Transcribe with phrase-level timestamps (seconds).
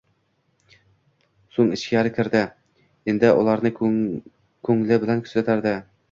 [1.57, 2.41] So'ng ichkari kirdi.
[3.13, 5.75] Endi ularni ko'ngli bilan kuzatardi.